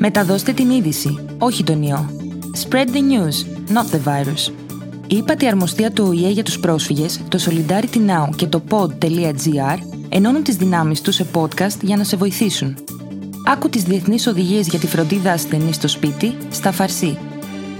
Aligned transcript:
Μεταδώστε 0.00 0.52
την 0.52 0.70
είδηση, 0.70 1.18
όχι 1.38 1.64
τον 1.64 1.82
ιό. 1.82 2.10
Spread 2.64 2.86
the 2.86 3.00
news, 3.00 3.36
not 3.74 3.94
the 3.94 4.00
virus. 4.04 4.52
Η 5.06 5.16
ύπατη 5.16 5.46
αρμοστία 5.46 5.90
του 5.90 6.04
ΟΗΕ 6.08 6.28
για 6.28 6.42
τους 6.42 6.58
πρόσφυγες, 6.58 7.20
το 7.28 7.38
Solidarity 7.46 7.96
Now 7.96 8.36
και 8.36 8.46
το 8.46 8.62
pod.gr 8.70 9.78
ενώνουν 10.08 10.42
τις 10.42 10.56
δυνάμεις 10.56 11.00
τους 11.00 11.14
σε 11.14 11.26
podcast 11.32 11.82
για 11.82 11.96
να 11.96 12.04
σε 12.04 12.16
βοηθήσουν. 12.16 12.76
Άκου 13.46 13.68
τις 13.68 13.82
διεθνείς 13.82 14.26
οδηγίες 14.26 14.68
για 14.68 14.78
τη 14.78 14.86
φροντίδα 14.86 15.32
ασθενή 15.32 15.72
στο 15.72 15.88
σπίτι, 15.88 16.36
στα 16.50 16.72
φαρσί. 16.72 17.18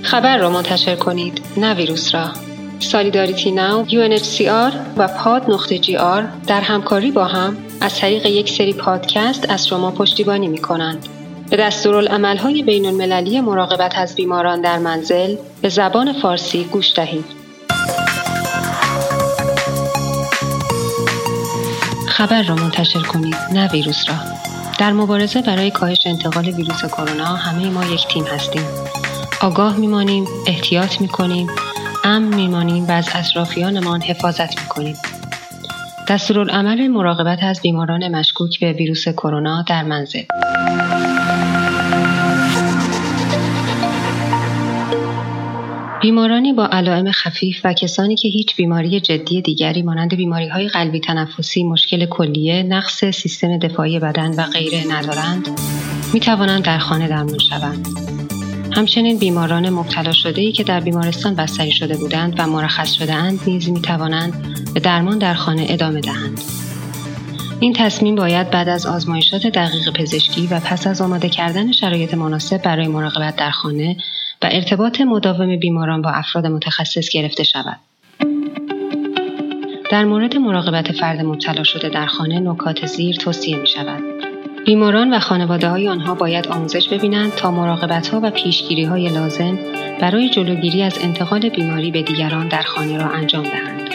خبر 0.02 0.38
را 0.38 0.50
منتشر 0.50 0.96
کنید 0.96 1.40
نه 1.56 1.74
ویروس 1.74 2.14
را 2.14 2.30
سالیداریتی 2.78 3.50
ناو 3.50 3.86
UNHCR 3.86 4.72
و 4.96 5.08
پاد 5.08 5.50
نقطه 5.50 5.78
جی 5.78 5.96
آر 5.96 6.28
در 6.46 6.60
همکاری 6.60 7.10
با 7.10 7.24
هم 7.24 7.56
از 7.80 7.98
طریق 7.98 8.26
یک 8.26 8.50
سری 8.50 8.72
پادکست 8.72 9.50
از 9.50 9.66
شما 9.66 9.90
پشتیبانی 9.90 10.48
می 10.48 10.58
کنند. 10.58 11.08
به 11.51 11.57
دستورالعملهای 11.57 12.63
بین 12.63 12.85
المللی 12.85 13.41
مراقبت 13.41 13.97
از 13.97 14.15
بیماران 14.15 14.61
در 14.61 14.77
منزل 14.77 15.35
به 15.61 15.69
زبان 15.69 16.13
فارسی 16.13 16.63
گوش 16.63 16.95
دهید. 16.95 17.25
خبر 22.07 22.43
را 22.43 22.55
منتشر 22.55 22.99
کنید 22.99 23.35
نه 23.53 23.69
ویروس 23.71 24.09
را. 24.09 24.15
در 24.79 24.91
مبارزه 24.91 25.41
برای 25.41 25.71
کاهش 25.71 25.97
انتقال 26.05 26.45
ویروس 26.45 26.85
کرونا 26.85 27.25
همه 27.25 27.69
ما 27.69 27.85
یک 27.85 28.07
تیم 28.07 28.23
هستیم. 28.23 28.65
آگاه 29.41 29.77
میمانیم 29.77 30.25
احتیاط 30.47 31.01
می‌کنیم 31.01 31.47
امن 32.03 32.35
میمانیم 32.35 32.87
و 32.87 32.91
از 32.91 33.09
اطرافیانمان 33.15 34.01
حفاظت 34.01 34.61
می‌کنیم. 34.61 34.95
دستورالعمل 36.09 36.87
مراقبت 36.87 37.43
از 37.43 37.61
بیماران 37.61 38.07
مشکوک 38.07 38.59
به 38.59 38.73
ویروس 38.73 39.07
کرونا 39.07 39.65
در 39.67 39.83
منزل. 39.83 40.23
بیمارانی 46.01 46.53
با 46.53 46.67
علائم 46.71 47.11
خفیف 47.11 47.61
و 47.63 47.73
کسانی 47.73 48.15
که 48.15 48.27
هیچ 48.27 48.55
بیماری 48.55 48.99
جدی 48.99 49.41
دیگری 49.41 49.81
مانند 49.81 50.15
بیماری 50.15 50.47
های 50.47 50.67
قلبی 50.67 50.99
تنفسی، 50.99 51.63
مشکل 51.63 52.05
کلیه، 52.05 52.63
نقص 52.63 53.05
سیستم 53.05 53.57
دفاعی 53.57 53.99
بدن 53.99 54.29
و 54.35 54.43
غیره 54.43 54.83
ندارند، 54.89 55.59
می 56.13 56.19
توانند 56.19 56.63
در 56.63 56.77
خانه 56.77 57.07
درمان 57.07 57.39
شوند. 57.39 57.87
همچنین 58.71 59.17
بیماران 59.17 59.69
مبتلا 59.69 60.11
شده 60.11 60.41
ای 60.41 60.51
که 60.51 60.63
در 60.63 60.79
بیمارستان 60.79 61.35
بستری 61.35 61.71
شده 61.71 61.97
بودند 61.97 62.35
و 62.37 62.47
مرخص 62.47 62.91
شده 62.91 63.13
اند 63.13 63.39
نیز 63.47 63.69
می 63.69 63.81
توانند 63.81 64.57
به 64.73 64.79
درمان 64.79 65.17
در 65.17 65.33
خانه 65.33 65.65
ادامه 65.69 66.01
دهند. 66.01 66.41
این 67.59 67.73
تصمیم 67.73 68.15
باید 68.15 68.49
بعد 68.49 68.69
از 68.69 68.85
آزمایشات 68.85 69.47
دقیق 69.47 69.93
پزشکی 69.93 70.47
و 70.47 70.59
پس 70.59 70.87
از 70.87 71.01
آماده 71.01 71.29
کردن 71.29 71.71
شرایط 71.71 72.13
مناسب 72.13 72.61
برای 72.61 72.87
مراقبت 72.87 73.35
در 73.35 73.51
خانه 73.51 73.97
و 74.43 74.49
ارتباط 74.51 75.01
مداوم 75.01 75.55
بیماران 75.55 76.01
با 76.01 76.09
افراد 76.09 76.47
متخصص 76.47 77.09
گرفته 77.09 77.43
شود. 77.43 77.79
در 79.91 80.05
مورد 80.05 80.37
مراقبت 80.37 80.91
فرد 80.91 81.21
مبتلا 81.21 81.63
شده 81.63 81.89
در 81.89 82.05
خانه 82.05 82.39
نکات 82.39 82.85
زیر 82.85 83.15
توصیه 83.15 83.57
می 83.57 83.67
شود. 83.67 84.01
بیماران 84.65 85.13
و 85.13 85.19
خانواده 85.19 85.69
های 85.69 85.87
آنها 85.87 86.15
باید 86.15 86.47
آموزش 86.47 86.89
ببینند 86.89 87.35
تا 87.35 87.51
مراقبت 87.51 88.07
ها 88.07 88.19
و 88.23 88.29
پیشگیری 88.29 88.83
های 88.83 89.09
لازم 89.09 89.59
برای 90.01 90.29
جلوگیری 90.29 90.83
از 90.83 90.99
انتقال 91.03 91.49
بیماری 91.49 91.91
به 91.91 92.01
دیگران 92.01 92.47
در 92.47 92.61
خانه 92.61 92.97
را 92.97 93.09
انجام 93.09 93.43
دهند. 93.43 93.89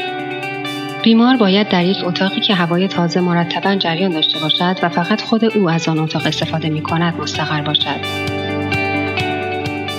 بیمار 1.02 1.36
باید 1.36 1.68
در 1.68 1.84
یک 1.84 1.96
اتاقی 2.04 2.40
که 2.40 2.54
هوای 2.54 2.88
تازه 2.88 3.20
مرتبا 3.20 3.74
جریان 3.74 4.10
داشته 4.10 4.38
باشد 4.38 4.76
و 4.82 4.88
فقط 4.88 5.22
خود 5.22 5.44
او 5.44 5.70
از 5.70 5.88
آن 5.88 5.98
اتاق 5.98 6.26
استفاده 6.26 6.68
می 6.68 6.82
کند 6.82 7.20
مستقر 7.20 7.62
باشد. 7.62 8.35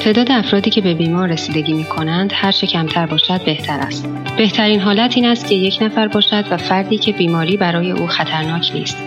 تعداد 0.07 0.31
افرادی 0.31 0.69
که 0.69 0.81
به 0.81 0.93
بیمار 0.93 1.29
رسیدگی 1.29 1.73
می 1.73 1.83
کنند 1.83 2.31
هر 2.35 2.51
چه 2.51 2.67
کمتر 2.67 3.05
باشد 3.05 3.43
بهتر 3.43 3.79
است. 3.79 4.07
بهترین 4.37 4.79
حالت 4.79 5.15
این 5.15 5.25
است 5.25 5.47
که 5.47 5.55
یک 5.55 5.77
نفر 5.81 6.07
باشد 6.07 6.45
و 6.51 6.57
فردی 6.57 6.97
که 6.97 7.11
بیماری 7.11 7.57
برای 7.57 7.91
او 7.91 8.07
خطرناک 8.07 8.71
نیست. 8.73 8.97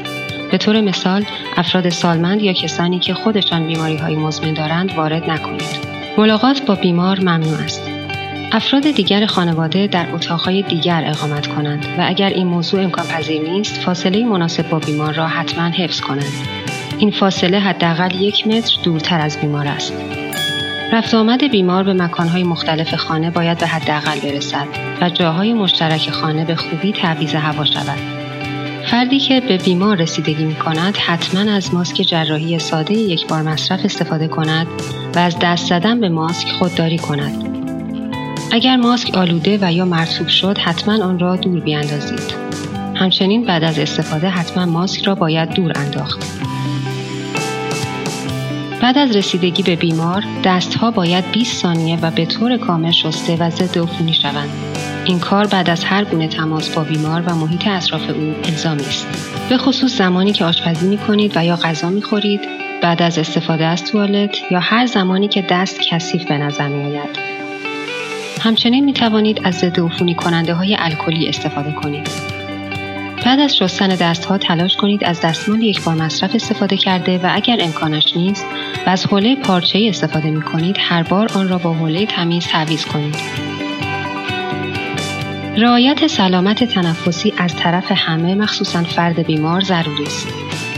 به 0.50 0.58
طور 0.58 0.80
مثال 0.80 1.24
افراد 1.56 1.88
سالمند 1.88 2.42
یا 2.42 2.52
کسانی 2.52 2.98
که 2.98 3.14
خودشان 3.14 3.66
بیماری 3.66 3.96
های 3.96 4.16
مزمن 4.16 4.54
دارند 4.54 4.92
وارد 4.92 5.30
نکنید. 5.30 5.78
ملاقات 6.18 6.62
با 6.66 6.74
بیمار 6.74 7.20
ممنوع 7.20 7.58
است. 7.64 7.90
افراد 8.52 8.90
دیگر 8.90 9.26
خانواده 9.26 9.86
در 9.86 10.14
اتاقهای 10.14 10.62
دیگر 10.62 11.04
اقامت 11.06 11.46
کنند 11.46 11.86
و 11.98 12.04
اگر 12.06 12.28
این 12.28 12.46
موضوع 12.46 12.82
امکان 12.82 13.06
پذیر 13.06 13.42
نیست 13.42 13.80
فاصله 13.80 14.24
مناسب 14.24 14.68
با 14.68 14.78
بیمار 14.78 15.14
را 15.14 15.26
حتما 15.26 15.68
حفظ 15.68 16.00
کنند. 16.00 16.32
این 16.98 17.10
فاصله 17.10 17.58
حداقل 17.58 18.20
یک 18.20 18.46
متر 18.46 18.78
دورتر 18.84 19.20
از 19.20 19.40
بیمار 19.40 19.66
است. 19.66 20.19
رفت 20.92 21.14
آمد 21.14 21.50
بیمار 21.50 21.84
به 21.84 21.92
مکانهای 21.92 22.44
مختلف 22.44 22.94
خانه 22.94 23.30
باید 23.30 23.58
به 23.58 23.66
حداقل 23.66 24.20
برسد 24.20 24.66
و 25.00 25.10
جاهای 25.10 25.52
مشترک 25.52 26.10
خانه 26.10 26.44
به 26.44 26.54
خوبی 26.54 26.92
تعویض 26.92 27.34
هوا 27.34 27.64
شود. 27.64 27.98
فردی 28.86 29.18
که 29.18 29.40
به 29.40 29.56
بیمار 29.56 29.96
رسیدگی 29.96 30.44
می 30.44 30.54
کند 30.54 30.96
حتما 30.96 31.52
از 31.52 31.74
ماسک 31.74 31.96
جراحی 31.96 32.58
ساده 32.58 32.94
یک 32.94 33.26
بار 33.26 33.42
مصرف 33.42 33.84
استفاده 33.84 34.28
کند 34.28 34.66
و 35.14 35.18
از 35.18 35.36
دست 35.42 35.66
زدن 35.66 36.00
به 36.00 36.08
ماسک 36.08 36.52
خودداری 36.52 36.98
کند. 36.98 37.44
اگر 38.52 38.76
ماسک 38.76 39.14
آلوده 39.14 39.58
و 39.62 39.72
یا 39.72 39.84
مرتوب 39.84 40.28
شد 40.28 40.58
حتما 40.58 41.04
آن 41.04 41.18
را 41.18 41.36
دور 41.36 41.60
بیاندازید. 41.60 42.34
همچنین 42.94 43.44
بعد 43.44 43.64
از 43.64 43.78
استفاده 43.78 44.28
حتما 44.28 44.66
ماسک 44.66 45.04
را 45.04 45.14
باید 45.14 45.50
دور 45.50 45.72
انداخت. 45.76 46.49
بعد 48.80 48.98
از 48.98 49.16
رسیدگی 49.16 49.62
به 49.62 49.76
بیمار 49.76 50.24
دستها 50.44 50.90
باید 50.90 51.30
20 51.32 51.62
ثانیه 51.62 51.98
و 52.02 52.10
به 52.10 52.26
طور 52.26 52.56
کامل 52.56 52.90
شسته 52.90 53.36
و 53.36 53.50
ضد 53.50 53.78
عفونی 53.78 54.14
شوند 54.14 54.50
این 55.04 55.18
کار 55.18 55.46
بعد 55.46 55.70
از 55.70 55.84
هر 55.84 56.04
گونه 56.04 56.28
تماس 56.28 56.68
با 56.68 56.84
بیمار 56.84 57.22
و 57.26 57.34
محیط 57.34 57.66
اطراف 57.66 58.10
او 58.10 58.34
الزامی 58.44 58.82
است 58.82 59.06
به 59.48 59.58
خصوص 59.58 59.98
زمانی 59.98 60.32
که 60.32 60.44
آشپزی 60.44 60.88
می 60.88 60.98
کنید 60.98 61.36
و 61.36 61.44
یا 61.44 61.56
غذا 61.56 61.90
می 61.90 62.02
خورید 62.02 62.40
بعد 62.82 63.02
از 63.02 63.18
استفاده 63.18 63.64
از 63.64 63.84
توالت 63.84 64.36
یا 64.50 64.60
هر 64.60 64.86
زمانی 64.86 65.28
که 65.28 65.46
دست 65.50 65.80
کثیف 65.80 66.24
به 66.24 66.38
نظر 66.38 66.68
می 66.68 66.84
آید. 66.84 67.18
همچنین 68.40 68.84
می 68.84 68.92
توانید 68.92 69.40
از 69.44 69.54
ضد 69.54 69.80
عفونی 69.80 70.14
کننده 70.14 70.54
های 70.54 70.76
الکلی 70.78 71.28
استفاده 71.28 71.72
کنید. 71.72 72.39
بعد 73.24 73.40
از 73.40 73.56
شستن 73.56 73.88
دستها 73.88 74.38
تلاش 74.38 74.76
کنید 74.76 75.04
از 75.04 75.20
دستمال 75.20 75.62
یک 75.62 75.82
بار 75.82 75.94
مصرف 75.94 76.34
استفاده 76.34 76.76
کرده 76.76 77.18
و 77.18 77.30
اگر 77.32 77.56
امکانش 77.60 78.16
نیست 78.16 78.46
و 78.86 78.90
از 78.90 79.06
حوله 79.06 79.36
پارچه 79.36 79.86
استفاده 79.88 80.30
می 80.30 80.42
کنید 80.42 80.76
هر 80.78 81.02
بار 81.02 81.32
آن 81.34 81.48
را 81.48 81.58
با 81.58 81.72
حوله 81.72 82.06
تمیز 82.06 82.46
تعویض 82.46 82.84
کنید. 82.84 83.16
رعایت 85.56 86.06
سلامت 86.06 86.64
تنفسی 86.64 87.34
از 87.38 87.56
طرف 87.56 87.92
همه 87.94 88.34
مخصوصا 88.34 88.82
فرد 88.82 89.26
بیمار 89.26 89.60
ضروری 89.60 90.04
است. 90.04 90.28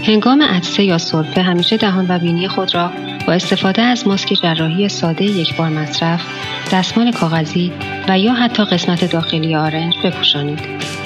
هنگام 0.05 0.43
عدسه 0.43 0.83
یا 0.83 0.99
سرفه 0.99 1.43
همیشه 1.43 1.77
دهان 1.77 2.07
و 2.09 2.19
بینی 2.19 2.49
خود 2.49 2.75
را 2.75 2.91
با 3.27 3.33
استفاده 3.33 3.83
از 3.83 4.07
ماسک 4.07 4.29
جراحی 4.43 4.89
ساده 4.89 5.25
یک 5.25 5.57
بار 5.57 5.69
مصرف، 5.69 6.27
دستمال 6.73 7.13
کاغذی 7.13 7.73
و 8.09 8.19
یا 8.19 8.33
حتی 8.33 8.65
قسمت 8.65 9.13
داخلی 9.13 9.57
آرنج 9.57 9.95
بپوشانید. 10.05 11.02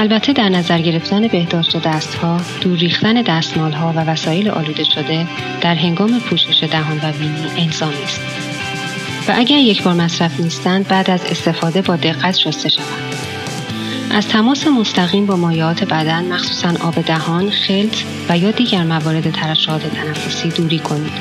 البته 0.00 0.32
در 0.32 0.48
نظر 0.48 0.80
گرفتن 0.80 1.28
بهداشت 1.28 1.76
دستها، 1.76 2.40
دور 2.60 2.78
ریختن 2.78 3.22
دستمالها 3.22 3.92
و 3.96 4.00
وسایل 4.00 4.48
آلوده 4.48 4.84
شده 4.84 5.26
در 5.60 5.74
هنگام 5.74 6.20
پوشش 6.20 6.64
دهان 6.70 7.00
و 7.02 7.12
بینی 7.12 7.46
الزامی 7.58 8.02
است. 8.02 8.20
و 9.28 9.32
اگر 9.36 9.58
یک 9.58 9.82
بار 9.82 9.94
مصرف 9.94 10.40
نیستند 10.40 10.88
بعد 10.88 11.10
از 11.10 11.24
استفاده 11.24 11.82
با 11.82 11.96
دقت 11.96 12.36
شسته 12.36 12.68
شوند. 12.68 13.14
از 14.10 14.28
تماس 14.28 14.66
مستقیم 14.66 15.26
با 15.26 15.36
مایعات 15.36 15.84
بدن 15.84 16.24
مخصوصا 16.24 16.74
آب 16.86 17.00
دهان، 17.00 17.50
خلط 17.50 17.96
و 18.28 18.38
یا 18.38 18.50
دیگر 18.50 18.84
موارد 18.84 19.30
ترشحات 19.30 19.82
تنفسی 19.82 20.48
دوری 20.48 20.78
کنید. 20.78 21.12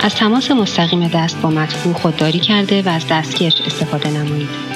از 0.00 0.14
تماس 0.14 0.50
مستقیم 0.50 1.08
دست 1.08 1.40
با 1.40 1.50
مطبوع 1.50 1.94
خودداری 1.94 2.38
کرده 2.38 2.82
و 2.82 2.88
از 2.88 3.06
دستکش 3.10 3.60
استفاده 3.66 4.08
نمایید. 4.10 4.75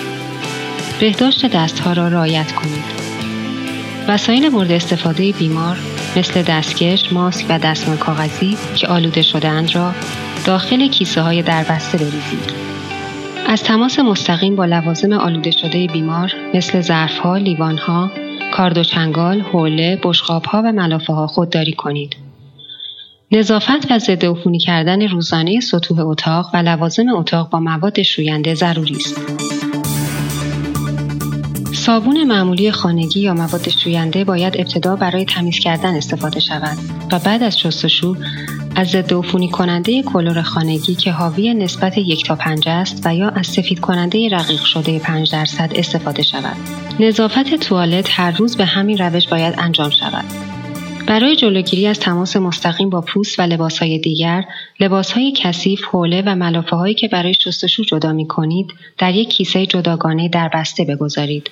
بهداشت 1.01 1.47
دستها 1.47 1.93
را 1.93 2.09
رعایت 2.09 2.53
کنید. 2.53 2.85
وسایل 4.09 4.49
مورد 4.49 4.73
استفاده 4.73 5.33
بیمار 5.33 5.79
مثل 6.17 6.43
دستکش، 6.43 7.13
ماسک 7.13 7.47
و 7.49 7.59
دستمال 7.59 7.97
کاغذی 7.97 8.57
که 8.77 8.87
آلوده 8.87 9.23
شدهاند 9.23 9.75
را 9.75 9.93
داخل 10.47 10.89
کیسه 10.89 11.23
های 11.23 11.43
دربسته 11.43 11.99
بریزید. 11.99 12.53
از 13.47 13.63
تماس 13.63 13.99
مستقیم 13.99 14.57
با 14.57 14.65
لوازم 14.65 15.13
آلوده 15.13 15.51
شده 15.51 15.87
بیمار 15.87 16.33
مثل 16.55 16.81
ظرفها، 16.81 17.37
لیوانها، 17.37 18.11
کارد 18.53 18.79
و 18.79 18.85
چنگال، 18.85 19.41
حوله، 19.41 20.01
بشقابها 20.03 20.63
و 20.63 20.73
ملافه 20.73 21.13
ها 21.13 21.27
خودداری 21.27 21.73
کنید. 21.73 22.17
نظافت 23.33 23.91
و 23.91 23.99
ضد 23.99 24.25
عفونی 24.25 24.59
کردن 24.59 25.09
روزانه 25.09 25.61
سطوح 25.61 25.99
اتاق 26.01 26.51
و 26.55 26.57
لوازم 26.57 27.09
اتاق 27.17 27.51
با 27.51 27.61
مواد 27.61 28.03
شوینده 28.03 28.55
ضروری 28.55 28.97
است. 28.97 29.21
صابون 31.91 32.25
معمولی 32.25 32.71
خانگی 32.71 33.21
یا 33.21 33.35
مواد 33.35 33.69
شوینده 33.69 34.25
باید 34.25 34.57
ابتدا 34.61 34.97
برای 34.97 35.25
تمیز 35.25 35.59
کردن 35.59 35.95
استفاده 35.95 36.41
شود 36.41 36.79
و 37.13 37.19
بعد 37.19 37.43
از 37.43 37.59
شستشو 37.59 38.17
از 38.77 38.89
ضد 38.89 39.15
عفونی 39.15 39.49
کننده 39.49 40.03
کلور 40.03 40.43
خانگی 40.43 40.95
که 40.95 41.13
حاوی 41.13 41.55
نسبت 41.55 41.99
یک 41.99 42.27
تا 42.27 42.35
پنج 42.35 42.69
است 42.69 43.07
و 43.07 43.15
یا 43.15 43.29
از 43.29 43.47
سفید 43.47 43.81
کننده 43.81 44.29
رقیق 44.29 44.65
شده 44.65 44.99
5 44.99 45.33
درصد 45.33 45.73
استفاده 45.75 46.23
شود. 46.23 46.57
نظافت 47.01 47.55
توالت 47.55 48.09
هر 48.11 48.31
روز 48.31 48.57
به 48.57 48.65
همین 48.65 48.99
روش 48.99 49.29
باید 49.29 49.55
انجام 49.59 49.91
شود. 49.91 50.25
برای 51.07 51.37
جلوگیری 51.37 51.87
از 51.87 52.01
تماس 52.01 52.37
مستقیم 52.37 52.91
با 52.91 53.01
پوست 53.01 53.39
و 53.39 53.43
لباسهای 53.43 53.99
دیگر، 53.99 54.45
لباسهای 54.81 55.33
کثیف، 55.37 55.85
حوله 55.85 56.23
و 56.27 56.35
ملافه 56.35 56.77
هایی 56.77 56.95
که 56.95 57.09
برای 57.09 57.35
شستشو 57.35 57.85
جدا 57.85 58.13
می 58.13 58.27
کنید، 58.27 58.73
در 58.99 59.15
یک 59.15 59.29
کیسه 59.29 59.67
جداگانه 59.67 60.29
در 60.29 60.51
بسته 60.55 60.85
بگذارید. 60.85 61.51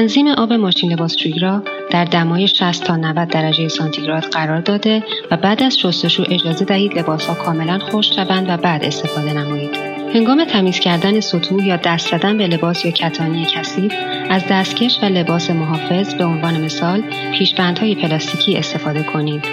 تنظیم 0.00 0.26
آب 0.26 0.52
ماشین 0.52 0.92
لباسشویی 0.92 1.38
را 1.38 1.62
در 1.90 2.04
دمای 2.04 2.48
60 2.48 2.84
تا 2.84 2.96
90 2.96 3.28
درجه 3.28 3.68
سانتیگراد 3.68 4.22
قرار 4.22 4.60
داده 4.60 5.02
و 5.30 5.36
بعد 5.36 5.62
از 5.62 5.78
شستشو 5.78 6.24
اجازه 6.30 6.64
دهید 6.64 6.98
لباسها 6.98 7.34
کاملا 7.34 7.78
خشک 7.78 8.14
شوند 8.14 8.48
و 8.48 8.56
بعد 8.56 8.84
استفاده 8.84 9.32
نمایید. 9.32 9.76
هنگام 10.14 10.44
تمیز 10.44 10.78
کردن 10.80 11.20
سطوح 11.20 11.66
یا 11.66 11.76
دست 11.76 12.10
زدن 12.10 12.38
به 12.38 12.46
لباس 12.46 12.84
یا 12.84 12.90
کتانی 12.90 13.46
کثیف 13.54 13.92
از 14.30 14.42
دستکش 14.50 14.98
و 15.02 15.06
لباس 15.06 15.50
محافظ 15.50 16.14
به 16.14 16.24
عنوان 16.24 16.64
مثال 16.64 17.02
پیشبندهای 17.38 17.94
پلاستیکی 17.94 18.56
استفاده 18.56 19.02
کنید. 19.02 19.44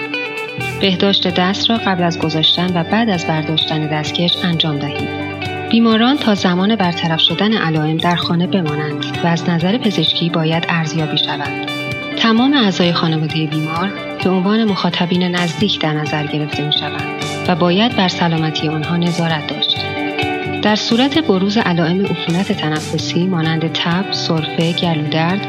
بهداشت 0.81 1.27
دست 1.27 1.69
را 1.69 1.77
قبل 1.77 2.03
از 2.03 2.19
گذاشتن 2.19 2.79
و 2.79 2.83
بعد 2.83 3.09
از 3.09 3.27
برداشتن 3.27 3.87
دستکش 3.87 4.37
انجام 4.43 4.79
دهید. 4.79 5.56
بیماران 5.69 6.17
تا 6.17 6.35
زمان 6.35 6.75
برطرف 6.75 7.19
شدن 7.19 7.53
علائم 7.57 7.97
در 7.97 8.15
خانه 8.15 8.47
بمانند 8.47 9.05
و 9.23 9.27
از 9.27 9.49
نظر 9.49 9.77
پزشکی 9.77 10.29
باید 10.29 10.65
ارزیابی 10.69 11.17
شوند. 11.17 11.67
تمام 12.17 12.53
اعضای 12.53 12.93
خانواده 12.93 13.45
بیمار 13.45 13.91
به 14.23 14.29
عنوان 14.29 14.63
مخاطبین 14.63 15.23
نزدیک 15.23 15.79
در 15.79 15.93
نظر 15.93 16.27
گرفته 16.27 16.65
می 16.65 16.73
شوند 16.73 17.23
و 17.47 17.55
باید 17.55 17.95
بر 17.95 18.07
سلامتی 18.07 18.67
آنها 18.67 18.97
نظارت 18.97 19.47
داشت. 19.47 19.77
در 20.61 20.75
صورت 20.75 21.19
بروز 21.19 21.57
علائم 21.57 22.05
عفونت 22.05 22.51
تنفسی 22.51 23.27
مانند 23.27 23.71
تب، 23.73 24.11
سرفه، 24.11 24.73
گلودرد، 24.73 25.47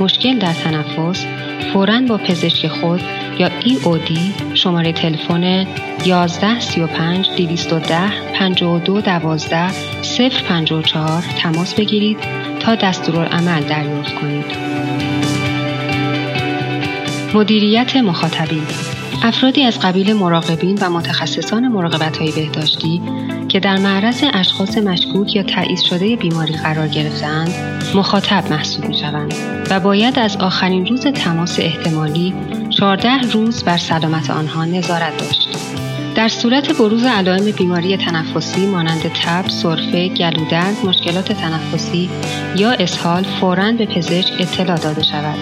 مشکل 0.00 0.38
در 0.38 0.52
تنفس، 0.52 1.26
فوراً 1.72 2.00
با 2.08 2.16
پزشک 2.16 2.68
خود 2.68 3.00
یا 3.38 3.48
EOD 3.48 4.12
شماره 4.54 4.92
تلفن 4.92 5.66
11 6.06 6.60
35 6.60 7.28
210 7.36 8.10
52 8.34 9.00
12 9.00 9.68
054 10.48 11.22
تماس 11.42 11.74
بگیرید 11.74 12.18
تا 12.60 12.74
دستورالعمل 12.74 13.60
دریافت 13.60 14.14
کنید. 14.14 14.68
مدیریت 17.34 17.96
مخاطبین 17.96 18.62
افرادی 19.22 19.64
از 19.64 19.78
قبیل 19.78 20.12
مراقبین 20.12 20.78
و 20.80 20.90
متخصصان 20.90 21.68
مراقبت 21.68 22.16
های 22.16 22.32
بهداشتی 22.32 23.02
که 23.48 23.60
در 23.60 23.78
معرض 23.78 24.24
اشخاص 24.32 24.78
مشکوک 24.78 25.36
یا 25.36 25.42
تایید 25.42 25.80
شده 25.80 26.16
بیماری 26.16 26.54
قرار 26.54 26.88
گرفتند 26.88 27.54
مخاطب 27.94 28.44
محسوب 28.50 28.84
می 28.84 28.94
شوند 28.94 29.34
و 29.70 29.80
باید 29.80 30.18
از 30.18 30.36
آخرین 30.36 30.86
روز 30.86 31.06
تماس 31.06 31.60
احتمالی 31.60 32.34
14 32.70 33.18
روز 33.32 33.64
بر 33.64 33.78
سلامت 33.78 34.30
آنها 34.30 34.64
نظارت 34.64 35.16
داشت. 35.16 35.48
در 36.18 36.28
صورت 36.28 36.78
بروز 36.78 37.04
علائم 37.04 37.50
بیماری 37.50 37.96
تنفسی 37.96 38.66
مانند 38.66 39.02
تب، 39.02 39.48
سرفه، 39.48 40.08
گلودرد، 40.08 40.76
مشکلات 40.84 41.32
تنفسی 41.32 42.10
یا 42.56 42.70
اسهال 42.70 43.22
فوراً 43.22 43.72
به 43.72 43.86
پزشک 43.86 44.32
اطلاع 44.40 44.78
داده 44.78 45.02
شود. 45.02 45.38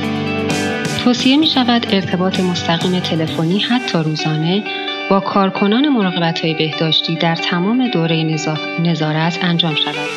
توصیه 1.04 1.36
می 1.36 1.46
شود 1.46 1.86
ارتباط 1.90 2.40
مستقیم 2.40 3.00
تلفنی 3.00 3.58
حتی 3.58 3.98
روزانه 3.98 4.64
با 5.10 5.20
کارکنان 5.20 5.88
مراقبت 5.88 6.40
های 6.40 6.54
بهداشتی 6.54 7.14
در 7.14 7.36
تمام 7.36 7.88
دوره 7.88 8.38
نظارت 8.80 9.38
انجام 9.42 9.74
شود. 9.74 10.08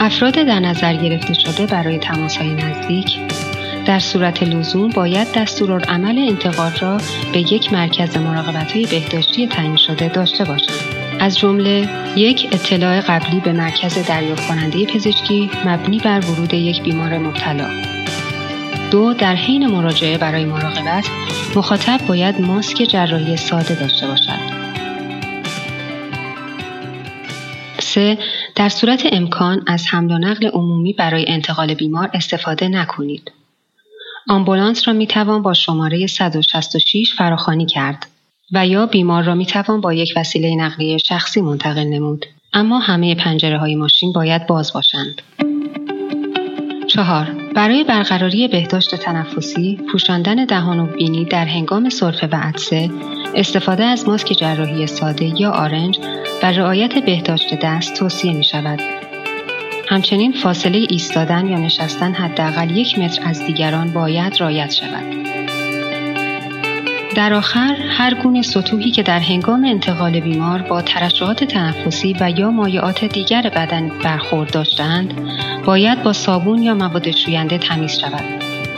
افراد 0.00 0.34
در 0.34 0.60
نظر 0.60 0.96
گرفته 0.96 1.34
شده 1.34 1.66
برای 1.66 1.98
تماس 1.98 2.36
های 2.36 2.54
نزدیک 2.54 3.18
در 3.86 3.98
صورت 3.98 4.42
لزوم 4.42 4.88
باید 4.88 5.32
دستورالعمل 5.32 6.18
انتقال 6.18 6.72
را 6.80 6.98
به 7.32 7.38
یک 7.38 7.72
مرکز 7.72 8.16
مراقبت 8.16 8.72
های 8.72 8.86
بهداشتی 8.86 9.46
تعیین 9.46 9.76
شده 9.76 10.08
داشته 10.08 10.44
باشند. 10.44 11.04
از 11.20 11.38
جمله 11.38 11.88
یک 12.16 12.48
اطلاع 12.52 13.00
قبلی 13.00 13.40
به 13.40 13.52
مرکز 13.52 14.08
دریافت 14.08 14.48
کننده 14.48 14.86
پزشکی 14.86 15.50
مبنی 15.66 15.98
بر 15.98 16.20
ورود 16.20 16.54
یک 16.54 16.82
بیمار 16.82 17.18
مبتلا 17.18 17.68
دو 18.90 19.12
در 19.12 19.34
حین 19.34 19.66
مراجعه 19.66 20.18
برای 20.18 20.44
مراقبت 20.44 21.08
مخاطب 21.56 22.00
باید 22.08 22.40
ماسک 22.40 22.76
جراحی 22.76 23.36
ساده 23.36 23.74
داشته 23.74 24.06
باشد. 24.06 24.64
سه 27.78 28.18
در 28.54 28.68
صورت 28.68 29.06
امکان 29.12 29.64
از 29.66 29.86
حمل 29.86 30.10
و 30.10 30.18
نقل 30.18 30.46
عمومی 30.46 30.92
برای 30.92 31.24
انتقال 31.28 31.74
بیمار 31.74 32.10
استفاده 32.14 32.68
نکنید. 32.68 33.32
آمبولانس 34.28 34.88
را 34.88 34.94
می 34.94 35.06
توان 35.06 35.42
با 35.42 35.54
شماره 35.54 36.06
166 36.06 37.14
فراخانی 37.18 37.66
کرد 37.66 38.06
و 38.52 38.66
یا 38.66 38.86
بیمار 38.86 39.22
را 39.22 39.34
می 39.34 39.46
توان 39.46 39.80
با 39.80 39.92
یک 39.92 40.12
وسیله 40.16 40.54
نقلیه 40.56 40.98
شخصی 40.98 41.40
منتقل 41.40 41.84
نمود. 41.84 42.26
اما 42.52 42.78
همه 42.78 43.14
پنجره 43.14 43.58
های 43.58 43.74
ماشین 43.74 44.12
باید 44.12 44.46
باز 44.46 44.72
باشند. 44.72 45.22
چهار 46.86 47.30
برای 47.54 47.84
برقراری 47.84 48.48
بهداشت 48.48 48.94
تنفسی 48.94 49.80
پوشاندن 49.92 50.44
دهان 50.44 50.80
و 50.80 50.86
بینی 50.86 51.24
در 51.24 51.44
هنگام 51.44 51.88
سرفه 51.88 52.26
و 52.26 52.34
عدسه 52.34 52.90
استفاده 53.34 53.84
از 53.84 54.08
ماسک 54.08 54.28
جراحی 54.28 54.86
ساده 54.86 55.40
یا 55.40 55.50
آرنج 55.50 55.98
و 56.42 56.46
رعایت 56.46 57.04
بهداشت 57.04 57.54
دست 57.62 57.94
توصیه 57.94 58.32
می 58.32 58.44
شود. 58.44 58.80
همچنین 59.94 60.32
فاصله 60.32 60.86
ایستادن 60.90 61.46
یا 61.46 61.58
نشستن 61.58 62.12
حداقل 62.12 62.76
یک 62.76 62.98
متر 62.98 63.28
از 63.28 63.46
دیگران 63.46 63.92
باید 63.92 64.36
رعایت 64.40 64.72
شود. 64.72 65.24
در 67.16 67.34
آخر 67.34 67.76
هر 67.88 68.14
گونه 68.14 68.42
سطوحی 68.42 68.90
که 68.90 69.02
در 69.02 69.18
هنگام 69.18 69.64
انتقال 69.64 70.20
بیمار 70.20 70.62
با 70.62 70.82
ترشحات 70.82 71.44
تنفسی 71.44 72.16
و 72.20 72.30
یا 72.30 72.50
مایعات 72.50 73.04
دیگر 73.04 73.42
بدن 73.42 73.88
برخورد 73.88 74.52
داشتند 74.52 75.14
باید 75.64 76.02
با 76.02 76.12
صابون 76.12 76.62
یا 76.62 76.74
مواد 76.74 77.10
شوینده 77.10 77.58
تمیز 77.58 77.98
شود 77.98 78.24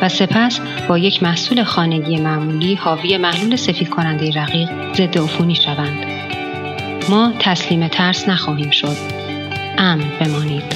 و 0.03 0.09
سپس 0.09 0.61
با 0.89 0.99
یک 0.99 1.23
محصول 1.23 1.65
خانگی 1.65 2.17
معمولی 2.17 2.75
حاوی 2.75 3.17
محلول 3.17 3.57
سفید 3.57 3.89
کننده 3.89 4.31
رقیق 4.31 4.69
ضد 4.95 5.19
عفونی 5.19 5.55
شوند. 5.55 6.07
ما 7.09 7.33
تسلیم 7.39 7.89
ترس 7.89 8.29
نخواهیم 8.29 8.71
شد. 8.71 8.97
امن 9.79 10.05
بمانید. 10.21 10.76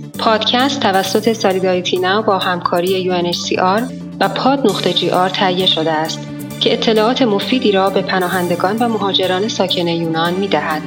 پادکست 0.21 0.79
توسط 0.79 1.33
سالیداریتی 1.33 1.99
ناو 1.99 2.25
با 2.25 2.37
همکاری 2.37 3.11
UNHCR 3.11 3.81
و 4.19 4.29
pod 4.29 4.59
نقطه 4.59 4.93
gr 4.93 5.29
تهیه 5.29 5.65
شده 5.65 5.91
است 5.91 6.27
که 6.59 6.73
اطلاعات 6.73 7.21
مفیدی 7.21 7.71
را 7.71 7.89
به 7.89 8.01
پناهندگان 8.01 8.77
و 8.77 8.87
مهاجران 8.87 9.47
ساکن 9.47 9.87
یونان 9.87 10.33
می 10.33 10.47
دهد. 10.47 10.81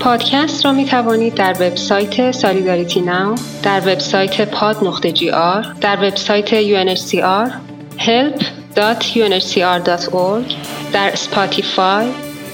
پادکست 0.00 0.64
را 0.64 0.72
می 0.72 0.84
توانید 0.84 1.34
در 1.34 1.52
وبسایت 1.52 2.30
Solidarity 2.30 3.00
Now، 3.00 3.34
در 3.62 3.80
وبسایت 3.80 4.50
pod 4.50 4.84
نقطه 4.84 5.12
gr، 5.12 5.66
در 5.80 5.96
وبسایت 5.96 6.62
UNHCR، 6.62 7.50
help.unhcr.org، 7.98 10.52
در 10.92 11.14
Spotify 11.14 12.06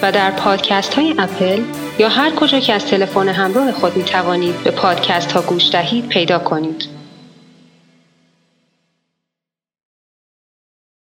و 0.04 0.12
در 0.12 0.30
پادکست 0.30 0.94
های 0.94 1.14
اپل 1.18 1.62
یا 1.98 2.08
هر 2.08 2.30
کجا 2.30 2.60
که 2.60 2.72
از 2.72 2.86
تلفن 2.86 3.28
همراه 3.28 3.72
خود 3.72 3.96
می 3.96 4.04
توانید 4.04 4.64
به 4.64 4.70
پادکست 4.70 5.32
ها 5.32 5.42
گوش 5.42 5.70
دهید 5.72 6.08
پیدا 6.08 6.38
کنید. 6.38 6.93